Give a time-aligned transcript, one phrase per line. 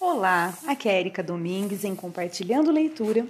[0.00, 3.26] Olá, aqui é Erika Domingues em Compartilhando Leitura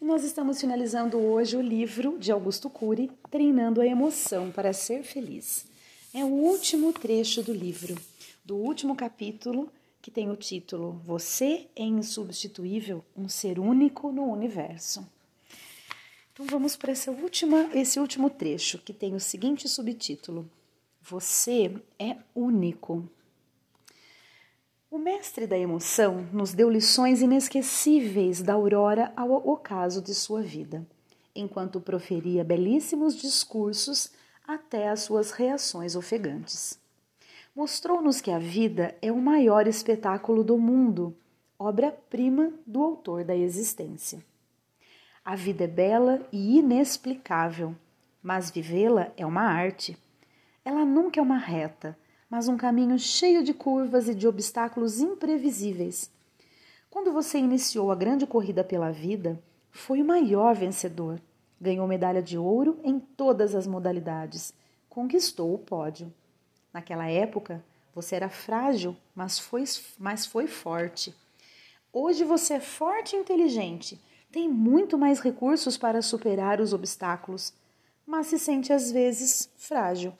[0.00, 5.02] e nós estamos finalizando hoje o livro de Augusto Cury, Treinando a Emoção para Ser
[5.02, 5.66] Feliz.
[6.14, 7.94] É o último trecho do livro,
[8.42, 9.70] do último capítulo
[10.00, 15.06] que tem o título Você é insubstituível, um ser único no universo.
[16.32, 20.50] Então vamos para essa última, esse último trecho que tem o seguinte subtítulo:
[21.02, 23.06] Você é único.
[24.98, 30.84] O mestre da emoção nos deu lições inesquecíveis da aurora ao ocaso de sua vida,
[31.32, 34.10] enquanto proferia belíssimos discursos
[34.44, 36.80] até as suas reações ofegantes.
[37.54, 41.16] Mostrou-nos que a vida é o maior espetáculo do mundo,
[41.56, 44.18] obra-prima do autor da existência.
[45.24, 47.72] A vida é bela e inexplicável,
[48.20, 49.96] mas vivê-la é uma arte.
[50.64, 51.96] Ela nunca é uma reta
[52.30, 56.10] mas um caminho cheio de curvas e de obstáculos imprevisíveis.
[56.90, 61.20] Quando você iniciou a grande corrida pela vida, foi o maior vencedor.
[61.60, 64.52] Ganhou medalha de ouro em todas as modalidades.
[64.88, 66.12] Conquistou o pódio.
[66.72, 69.64] Naquela época, você era frágil, mas foi,
[69.98, 71.14] mas foi forte.
[71.92, 74.00] Hoje você é forte e inteligente,
[74.30, 77.52] tem muito mais recursos para superar os obstáculos,
[78.06, 80.12] mas se sente às vezes frágil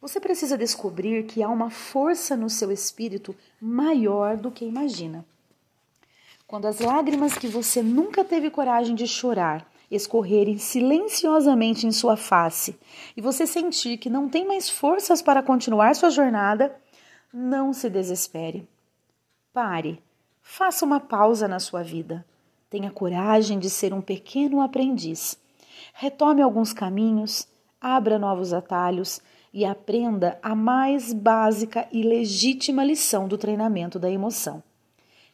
[0.00, 5.24] você precisa descobrir que há uma força no seu espírito maior do que imagina.
[6.46, 12.78] Quando as lágrimas que você nunca teve coragem de chorar escorrerem silenciosamente em sua face
[13.16, 16.74] e você sentir que não tem mais forças para continuar sua jornada,
[17.32, 18.68] não se desespere.
[19.52, 20.00] Pare,
[20.40, 22.24] faça uma pausa na sua vida.
[22.68, 25.36] Tenha coragem de ser um pequeno aprendiz.
[25.92, 27.48] Retome alguns caminhos,
[27.80, 29.20] abra novos atalhos
[29.52, 34.62] e aprenda a mais básica e legítima lição do treinamento da emoção.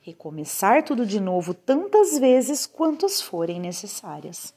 [0.00, 4.52] Recomeçar tudo de novo tantas vezes quantas forem necessárias.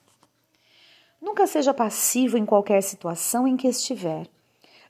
[1.22, 4.27] Nunca seja passivo em qualquer situação em que estiver.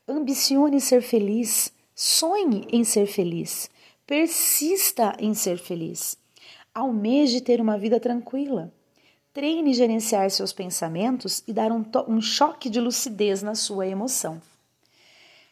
[0.07, 3.69] Ambicione ser feliz, sonhe em ser feliz,
[4.07, 6.17] persista em ser feliz.
[6.73, 8.73] Almeje ter uma vida tranquila.
[9.33, 14.41] Treine gerenciar seus pensamentos e dar um, um choque de lucidez na sua emoção.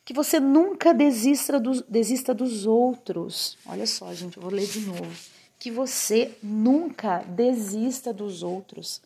[0.06, 3.58] Que você nunca desista, do, desista dos outros.
[3.66, 5.10] Olha só, gente, eu vou ler de novo.
[5.58, 9.02] Que você nunca desista dos outros.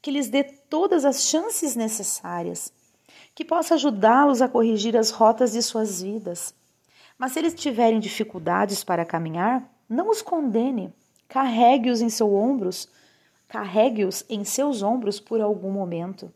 [0.00, 2.72] Que lhes dê todas as chances necessárias.
[3.34, 6.54] Que possa ajudá-los a corrigir as rotas de suas vidas.
[7.18, 10.92] Mas se eles tiverem dificuldades para caminhar, não os condene.
[11.28, 12.88] Carregue-os em seus ombros.
[13.48, 16.32] Carregue-os em seus ombros por algum momento.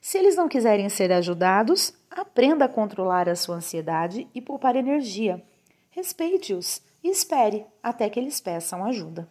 [0.00, 5.42] Se eles não quiserem ser ajudados, aprenda a controlar a sua ansiedade e poupar energia.
[5.90, 9.28] Respeite-os e espere até que eles peçam ajuda.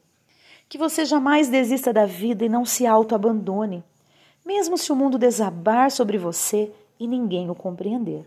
[0.67, 3.83] Que você jamais desista da vida e não se auto-abandone,
[4.45, 8.25] mesmo se o mundo desabar sobre você e ninguém o compreender.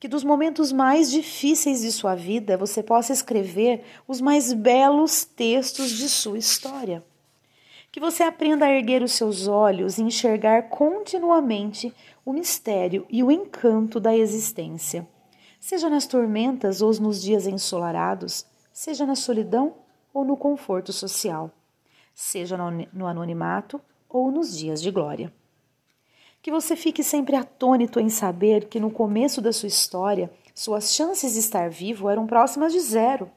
[0.00, 5.90] Que dos momentos mais difíceis de sua vida você possa escrever os mais belos textos
[5.90, 7.04] de sua história
[7.98, 11.92] que você aprenda a erguer os seus olhos e enxergar continuamente
[12.24, 15.04] o mistério e o encanto da existência,
[15.58, 19.74] seja nas tormentas ou nos dias ensolarados, seja na solidão
[20.14, 21.50] ou no conforto social,
[22.14, 22.56] seja
[22.92, 25.32] no anonimato ou nos dias de glória.
[26.40, 31.32] Que você fique sempre atônito em saber que no começo da sua história, suas chances
[31.32, 33.28] de estar vivo eram próximas de zero,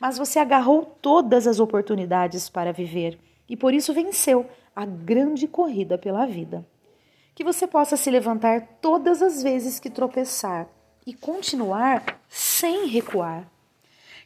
[0.00, 5.96] mas você agarrou todas as oportunidades para viver e por isso venceu a grande corrida
[5.96, 6.64] pela vida.
[7.34, 10.68] Que você possa se levantar todas as vezes que tropeçar
[11.06, 13.50] e continuar sem recuar.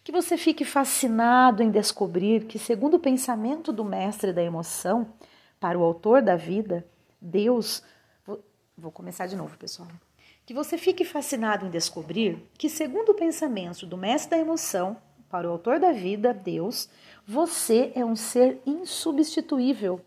[0.02, 5.12] Que você fique fascinado em descobrir que, segundo o pensamento do mestre da emoção,
[5.62, 6.84] para o autor da vida,
[7.20, 7.84] Deus.
[8.76, 9.88] Vou, começar de novo, pessoal.
[10.44, 14.96] Que você fique fascinado em descobrir que, segundo o pensamento do mestre da emoção,
[15.32, 16.90] para o autor da vida, Deus,
[17.26, 19.98] você é um ser insubstituível,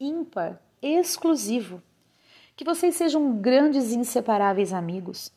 [0.00, 1.80] ímpar, exclusivo.
[2.56, 5.30] Que vocês sejam grandes e inseparáveis amigos.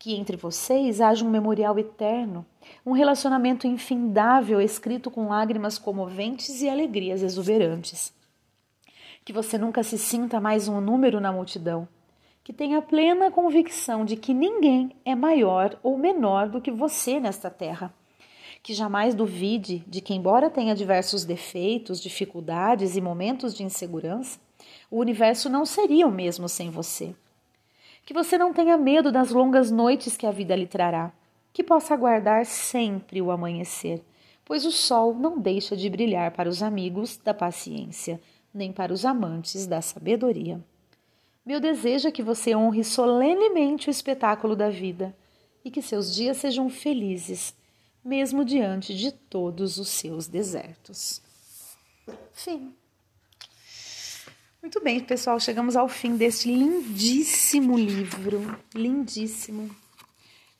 [0.00, 2.44] Que entre vocês haja um memorial eterno,
[2.84, 8.12] um relacionamento infindável escrito com lágrimas comoventes e alegrias exuberantes.
[9.24, 11.86] Que você nunca se sinta mais um número na multidão.
[12.42, 17.48] Que tenha plena convicção de que ninguém é maior ou menor do que você nesta
[17.48, 17.94] terra
[18.62, 24.38] que jamais duvide de que, embora tenha diversos defeitos, dificuldades e momentos de insegurança,
[24.90, 27.14] o universo não seria o mesmo sem você.
[28.06, 31.12] Que você não tenha medo das longas noites que a vida lhe trará,
[31.52, 34.02] que possa aguardar sempre o amanhecer,
[34.44, 38.20] pois o sol não deixa de brilhar para os amigos da paciência,
[38.54, 40.60] nem para os amantes da sabedoria.
[41.44, 45.14] Meu desejo é que você honre solenemente o espetáculo da vida
[45.64, 47.54] e que seus dias sejam felizes,
[48.04, 51.22] mesmo diante de todos os seus desertos.
[52.32, 52.74] Fim.
[54.60, 59.74] Muito bem, pessoal, chegamos ao fim deste lindíssimo livro, lindíssimo,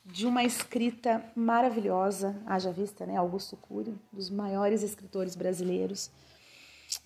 [0.05, 3.17] de uma escrita maravilhosa, haja vista, né?
[3.17, 6.11] Augusto Cury, dos maiores escritores brasileiros.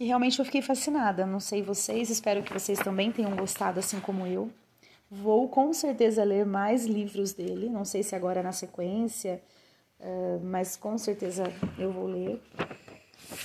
[0.00, 1.26] E realmente eu fiquei fascinada.
[1.26, 4.50] Não sei vocês, espero que vocês também tenham gostado, assim como eu.
[5.10, 9.40] Vou com certeza ler mais livros dele, não sei se agora na sequência,
[10.00, 11.44] eh, mas com certeza
[11.78, 12.42] eu vou ler.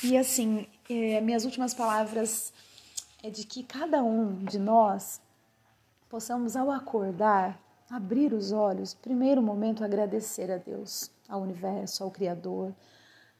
[0.03, 2.53] E assim, eh, minhas últimas palavras
[3.23, 5.21] é de que cada um de nós
[6.09, 7.59] possamos, ao acordar,
[7.89, 12.73] abrir os olhos, primeiro momento, agradecer a Deus, ao universo, ao Criador,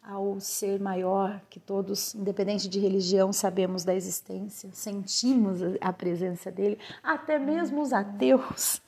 [0.02, 6.80] ao ser maior que todos, independente de religião, sabemos da existência, sentimos a presença dele,
[7.04, 8.82] até mesmo os ateus,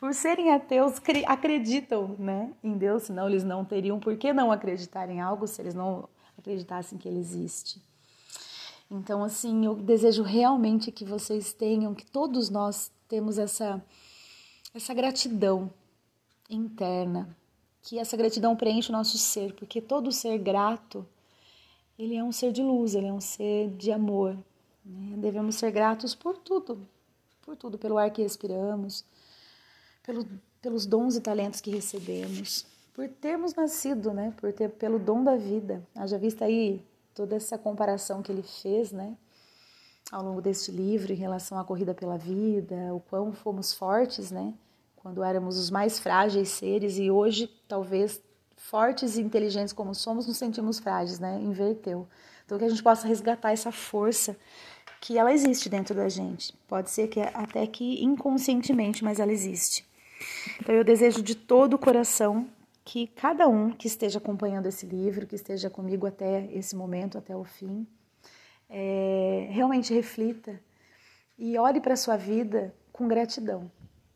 [0.00, 0.94] por serem ateus,
[1.26, 5.60] acreditam né, em Deus, senão eles não teriam por que não acreditar em algo se
[5.60, 6.08] eles não
[6.38, 7.82] acreditassem que ele existe.
[8.90, 13.84] Então, assim, eu desejo realmente que vocês tenham, que todos nós temos essa,
[14.74, 15.70] essa gratidão
[16.48, 17.36] interna,
[17.82, 21.06] que essa gratidão preenche o nosso ser, porque todo ser grato,
[21.98, 24.34] ele é um ser de luz, ele é um ser de amor.
[24.82, 25.18] Né?
[25.18, 26.88] Devemos ser gratos por tudo,
[27.42, 29.04] por tudo, pelo ar que respiramos,
[30.10, 30.26] pelo,
[30.60, 34.34] pelos dons e talentos que recebemos, por termos nascido, né?
[34.36, 35.82] Por ter pelo dom da vida.
[35.94, 36.84] Haja vista aí
[37.14, 39.16] toda essa comparação que ele fez, né,
[40.10, 44.54] ao longo deste livro em relação à corrida pela vida, o quão fomos fortes, né,
[44.96, 48.20] quando éramos os mais frágeis seres e hoje talvez
[48.56, 52.08] fortes e inteligentes como somos nos sentimos frágeis, né, inverteu.
[52.44, 54.36] Então que a gente possa resgatar essa força
[55.00, 56.54] que ela existe dentro da gente.
[56.66, 59.89] Pode ser que até que inconscientemente, mas ela existe.
[60.60, 62.48] Então eu desejo de todo o coração
[62.84, 67.36] que cada um que esteja acompanhando esse livro, que esteja comigo até esse momento, até
[67.36, 67.86] o fim,
[68.68, 70.60] é, realmente reflita
[71.38, 73.70] e olhe para a sua vida com gratidão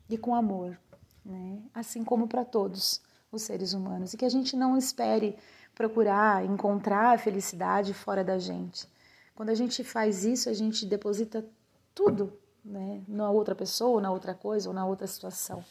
[0.09, 0.77] e com amor,
[1.23, 1.59] né?
[1.73, 3.01] assim como para todos
[3.31, 4.13] os seres humanos.
[4.13, 5.37] E que a gente não espere
[5.73, 8.87] procurar encontrar a felicidade fora da gente.
[9.35, 11.45] Quando a gente faz isso, a gente deposita
[11.93, 12.31] tudo
[12.63, 15.63] né, na outra pessoa, na outra coisa ou na outra situação.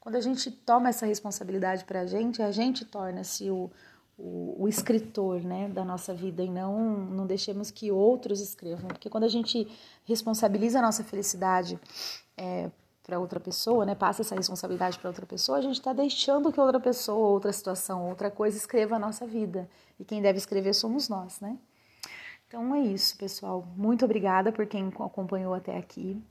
[0.00, 3.70] Quando a gente toma essa responsabilidade para a gente, a gente torna-se o,
[4.16, 8.88] o, o, escritor né, da nossa vida e não, não deixemos que outros escrevam.
[8.88, 9.66] Porque quando a gente
[10.04, 11.78] responsabiliza a nossa felicidade
[12.36, 12.70] é,
[13.02, 16.60] para outra pessoa, né, passa essa responsabilidade para outra pessoa, a gente está deixando que
[16.60, 19.68] outra pessoa, outra situação, outra coisa escreva a nossa vida.
[19.98, 21.58] E quem deve escrever somos nós, né?
[22.46, 23.66] Então é isso, pessoal.
[23.76, 26.22] Muito obrigada por quem acompanhou até aqui.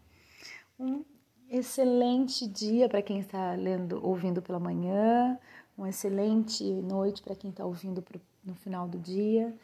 [0.79, 1.03] Um
[1.49, 5.37] excelente dia para quem está lendo, ouvindo pela manhã,
[5.77, 9.55] uma excelente noite para quem está ouvindo pro, no final do dia.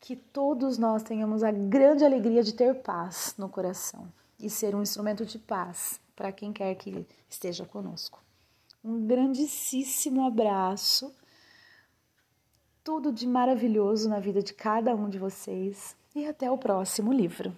[0.00, 4.06] Que todos nós tenhamos a grande alegria de ter paz no coração
[4.38, 8.22] e ser um instrumento de paz para quem quer que esteja conosco.
[8.84, 11.12] Um grandíssimo abraço,
[12.84, 17.52] tudo de maravilhoso na vida de cada um de vocês e até o próximo livro.